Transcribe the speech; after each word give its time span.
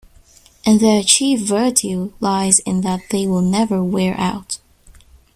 And 0.65 0.79
their 0.79 1.03
chief 1.03 1.41
virtue 1.41 2.11
lies 2.19 2.57
in 2.57 2.81
that 2.81 3.01
they 3.11 3.27
will 3.27 3.43
never 3.43 3.83
wear 3.83 4.19
out. 4.19 4.57